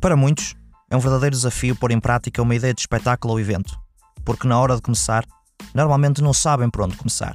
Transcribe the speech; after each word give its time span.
Para 0.00 0.16
muitos, 0.16 0.54
é 0.90 0.96
um 0.96 1.00
verdadeiro 1.00 1.34
desafio 1.34 1.74
pôr 1.74 1.90
em 1.90 1.98
prática 1.98 2.42
uma 2.42 2.54
ideia 2.54 2.74
de 2.74 2.80
espetáculo 2.80 3.32
ou 3.32 3.40
evento, 3.40 3.76
porque 4.24 4.46
na 4.46 4.58
hora 4.58 4.76
de 4.76 4.82
começar, 4.82 5.24
normalmente 5.74 6.22
não 6.22 6.32
sabem 6.32 6.68
por 6.70 6.82
onde 6.82 6.96
começar. 6.96 7.34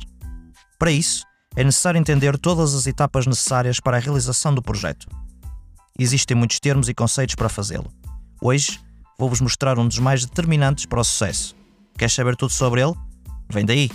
Para 0.77 0.91
isso, 0.91 1.25
é 1.55 1.63
necessário 1.63 1.97
entender 1.97 2.37
todas 2.37 2.73
as 2.73 2.87
etapas 2.87 3.25
necessárias 3.25 3.79
para 3.79 3.97
a 3.97 3.99
realização 3.99 4.53
do 4.53 4.61
projeto. 4.61 5.07
Existem 5.99 6.37
muitos 6.37 6.59
termos 6.59 6.87
e 6.87 6.93
conceitos 6.93 7.35
para 7.35 7.49
fazê-lo. 7.49 7.91
Hoje, 8.41 8.79
vou-vos 9.19 9.41
mostrar 9.41 9.77
um 9.77 9.87
dos 9.87 9.99
mais 9.99 10.25
determinantes 10.25 10.85
para 10.85 11.01
o 11.01 11.03
sucesso. 11.03 11.55
Queres 11.97 12.13
saber 12.13 12.35
tudo 12.35 12.51
sobre 12.51 12.81
ele? 12.81 12.93
Vem 13.51 13.65
daí! 13.65 13.91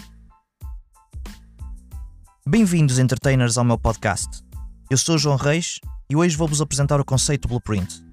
Bem-vindos, 2.47 2.99
entertainers, 2.99 3.57
ao 3.57 3.65
meu 3.65 3.79
podcast. 3.79 4.45
Eu 4.91 4.99
sou 4.99 5.19
João 5.19 5.37
Reis 5.37 5.81
e 6.09 6.15
hoje 6.15 6.37
vou-vos 6.37 6.61
apresentar 6.61 7.01
o 7.01 7.05
conceito 7.05 7.49
Blueprint, 7.49 8.06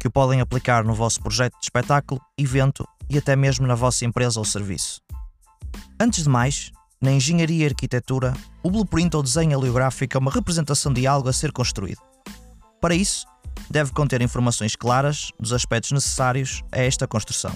que 0.00 0.08
o 0.08 0.10
podem 0.10 0.40
aplicar 0.40 0.82
no 0.82 0.94
vosso 0.94 1.20
projeto 1.20 1.52
de 1.58 1.66
espetáculo, 1.66 2.20
evento 2.38 2.88
e 3.08 3.18
até 3.18 3.36
mesmo 3.36 3.66
na 3.66 3.74
vossa 3.74 4.06
empresa 4.06 4.40
ou 4.40 4.44
serviço. 4.46 5.02
Antes 6.00 6.24
de 6.24 6.30
mais, 6.30 6.72
na 7.00 7.12
engenharia 7.12 7.64
e 7.64 7.68
arquitetura, 7.68 8.32
o 8.62 8.70
blueprint 8.70 9.14
ou 9.14 9.22
desenho 9.22 9.58
heliográfico 9.58 10.16
é 10.16 10.18
uma 10.18 10.30
representação 10.30 10.90
de 10.90 11.06
algo 11.06 11.28
a 11.28 11.32
ser 11.32 11.52
construído. 11.52 12.00
Para 12.80 12.94
isso, 12.94 13.26
deve 13.70 13.92
conter 13.92 14.22
informações 14.22 14.74
claras 14.74 15.30
dos 15.38 15.52
aspectos 15.52 15.92
necessários 15.92 16.62
a 16.72 16.78
esta 16.78 17.06
construção, 17.06 17.54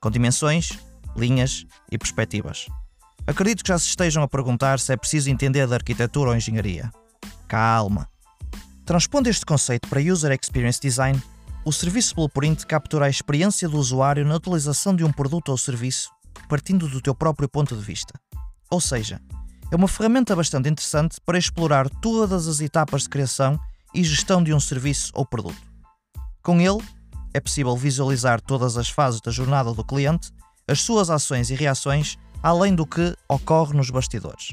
com 0.00 0.10
dimensões, 0.10 0.78
linhas 1.14 1.66
e 1.90 1.98
perspectivas. 1.98 2.66
Acredito 3.26 3.62
que 3.62 3.68
já 3.68 3.78
se 3.78 3.88
estejam 3.88 4.22
a 4.22 4.28
perguntar 4.28 4.80
se 4.80 4.92
é 4.92 4.96
preciso 4.96 5.28
entender 5.28 5.66
de 5.66 5.74
arquitetura 5.74 6.30
ou 6.30 6.36
engenharia. 6.36 6.90
Calma! 7.46 8.08
Transpondo 8.84 9.28
este 9.28 9.46
conceito 9.46 9.88
para 9.88 10.00
User 10.00 10.32
Experience 10.32 10.80
Design, 10.80 11.22
o 11.64 11.72
serviço 11.72 12.14
Blueprint 12.14 12.66
captura 12.66 13.06
a 13.06 13.10
experiência 13.10 13.68
do 13.68 13.78
usuário 13.78 14.24
na 14.26 14.36
utilização 14.36 14.94
de 14.96 15.04
um 15.04 15.12
produto 15.12 15.50
ou 15.50 15.58
serviço 15.58 16.10
partindo 16.48 16.88
do 16.88 17.00
teu 17.00 17.14
próprio 17.14 17.48
ponto 17.48 17.76
de 17.76 17.82
vista. 17.82 18.12
Ou 18.70 18.80
seja, 18.80 19.20
é 19.70 19.76
uma 19.76 19.88
ferramenta 19.88 20.36
bastante 20.36 20.68
interessante 20.68 21.16
para 21.24 21.38
explorar 21.38 21.88
todas 21.88 22.46
as 22.46 22.60
etapas 22.60 23.04
de 23.04 23.08
criação 23.08 23.58
e 23.94 24.02
gestão 24.02 24.42
de 24.42 24.52
um 24.52 24.60
serviço 24.60 25.10
ou 25.14 25.24
produto. 25.24 25.56
Com 26.42 26.60
ele, 26.60 26.82
é 27.32 27.40
possível 27.40 27.76
visualizar 27.76 28.40
todas 28.40 28.76
as 28.76 28.88
fases 28.88 29.20
da 29.20 29.30
jornada 29.30 29.72
do 29.72 29.84
cliente, 29.84 30.30
as 30.68 30.80
suas 30.82 31.08
ações 31.08 31.48
e 31.48 31.54
reações, 31.54 32.18
além 32.42 32.74
do 32.74 32.86
que 32.86 33.16
ocorre 33.28 33.74
nos 33.74 33.88
bastidores. 33.88 34.52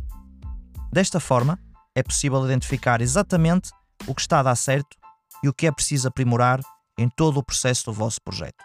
Desta 0.94 1.20
forma, 1.20 1.60
é 1.96 2.04
possível 2.04 2.46
identificar 2.46 3.02
exatamente 3.02 3.72
o 4.08 4.16
que 4.16 4.22
está 4.22 4.40
a 4.40 4.44
dar 4.44 4.56
certo 4.56 4.96
e 5.44 5.50
o 5.50 5.54
que 5.54 5.68
é 5.68 5.72
preciso 5.72 6.08
aprimorar 6.08 6.62
em 7.00 7.09
todo 7.09 7.38
o 7.38 7.44
processo 7.44 7.86
do 7.86 7.94
vosso 7.94 8.22
projeto. 8.22 8.64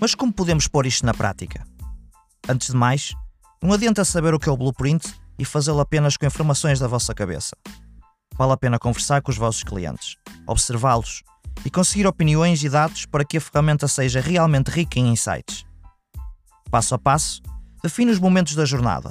Mas 0.00 0.14
como 0.14 0.32
podemos 0.32 0.66
pôr 0.66 0.86
isto 0.86 1.04
na 1.04 1.12
prática? 1.12 1.66
Antes 2.48 2.68
de 2.68 2.76
mais, 2.76 3.14
não 3.62 3.72
adianta 3.72 4.04
saber 4.04 4.32
o 4.32 4.38
que 4.38 4.48
é 4.48 4.52
o 4.52 4.56
blueprint 4.56 5.14
e 5.38 5.44
fazê-lo 5.44 5.80
apenas 5.80 6.16
com 6.16 6.26
informações 6.26 6.78
da 6.78 6.88
vossa 6.88 7.14
cabeça. 7.14 7.56
Vale 8.34 8.52
a 8.52 8.56
pena 8.56 8.78
conversar 8.78 9.20
com 9.20 9.30
os 9.30 9.36
vossos 9.36 9.62
clientes, 9.62 10.16
observá-los 10.46 11.22
e 11.64 11.70
conseguir 11.70 12.06
opiniões 12.06 12.62
e 12.62 12.68
dados 12.68 13.04
para 13.04 13.24
que 13.24 13.36
a 13.36 13.40
ferramenta 13.40 13.86
seja 13.86 14.20
realmente 14.20 14.68
rica 14.68 14.98
em 14.98 15.08
insights. 15.08 15.66
Passo 16.70 16.94
a 16.94 16.98
passo, 16.98 17.42
define 17.82 18.10
os 18.10 18.18
momentos 18.18 18.54
da 18.54 18.64
jornada, 18.64 19.10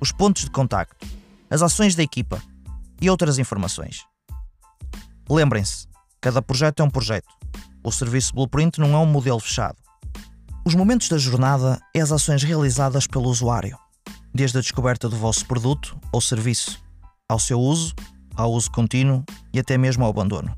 os 0.00 0.12
pontos 0.12 0.44
de 0.44 0.50
contacto, 0.50 1.06
as 1.50 1.60
ações 1.60 1.94
da 1.94 2.02
equipa 2.02 2.40
e 3.00 3.10
outras 3.10 3.38
informações. 3.38 4.06
Lembrem-se, 5.28 5.86
cada 6.20 6.40
projeto 6.40 6.80
é 6.80 6.84
um 6.84 6.90
projeto. 6.90 7.41
O 7.84 7.90
serviço 7.90 8.34
Blueprint 8.34 8.78
não 8.78 8.94
é 8.94 8.98
um 8.98 9.06
modelo 9.06 9.40
fechado. 9.40 9.76
Os 10.64 10.74
momentos 10.74 11.08
da 11.08 11.18
jornada 11.18 11.80
é 11.94 12.00
as 12.00 12.12
ações 12.12 12.44
realizadas 12.44 13.06
pelo 13.08 13.28
usuário, 13.28 13.76
desde 14.32 14.58
a 14.58 14.60
descoberta 14.60 15.08
do 15.08 15.16
vosso 15.16 15.44
produto 15.46 15.98
ou 16.12 16.20
serviço, 16.20 16.80
ao 17.28 17.40
seu 17.40 17.58
uso, 17.60 17.92
ao 18.36 18.52
uso 18.52 18.70
contínuo 18.70 19.24
e 19.52 19.58
até 19.58 19.76
mesmo 19.76 20.04
ao 20.04 20.10
abandono. 20.10 20.54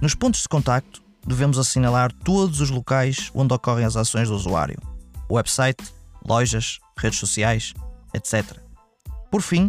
Nos 0.00 0.14
pontos 0.14 0.42
de 0.42 0.48
contacto, 0.48 1.00
devemos 1.24 1.58
assinalar 1.58 2.12
todos 2.12 2.60
os 2.60 2.70
locais 2.70 3.30
onde 3.32 3.54
ocorrem 3.54 3.84
as 3.84 3.96
ações 3.96 4.28
do 4.28 4.34
usuário: 4.34 4.78
website, 5.30 5.84
lojas, 6.26 6.80
redes 6.98 7.20
sociais, 7.20 7.72
etc. 8.12 8.58
Por 9.30 9.42
fim, 9.42 9.68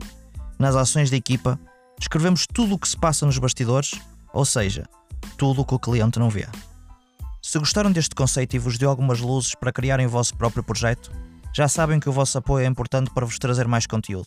nas 0.58 0.76
ações 0.76 1.12
da 1.12 1.18
equipa, 1.18 1.60
descrevemos 2.00 2.48
tudo 2.48 2.74
o 2.74 2.80
que 2.80 2.90
se 2.90 2.98
passa 2.98 3.26
nos 3.26 3.38
bastidores, 3.38 3.92
ou 4.34 4.46
seja, 4.46 4.86
tudo 5.38 5.62
o 5.62 5.66
que 5.66 5.76
o 5.76 5.80
cliente 5.80 6.18
não 6.18 6.30
vê. 6.30 6.48
Se 7.52 7.60
gostaram 7.60 7.92
deste 7.92 8.16
conceito 8.16 8.56
e 8.56 8.60
vos 8.60 8.78
deu 8.78 8.90
algumas 8.90 9.20
luzes 9.20 9.56
para 9.56 9.74
criarem 9.74 10.06
o 10.06 10.10
vosso 10.10 10.34
próprio 10.38 10.64
projeto, 10.64 11.12
já 11.54 11.68
sabem 11.68 12.00
que 12.00 12.08
o 12.08 12.12
vosso 12.14 12.38
apoio 12.38 12.64
é 12.64 12.66
importante 12.66 13.12
para 13.14 13.26
vos 13.26 13.38
trazer 13.38 13.68
mais 13.68 13.86
conteúdo. 13.86 14.26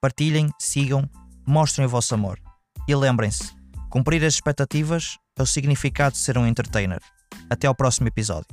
Partilhem, 0.00 0.48
sigam, 0.58 1.06
mostrem 1.46 1.86
o 1.86 1.90
vosso 1.90 2.14
amor. 2.14 2.40
E 2.88 2.96
lembrem-se, 2.96 3.52
cumprir 3.90 4.24
as 4.24 4.32
expectativas 4.32 5.18
é 5.38 5.42
o 5.42 5.46
significado 5.46 6.14
de 6.14 6.20
ser 6.20 6.38
um 6.38 6.46
entertainer. 6.46 7.00
Até 7.50 7.66
ao 7.66 7.74
próximo 7.74 8.08
episódio. 8.08 8.48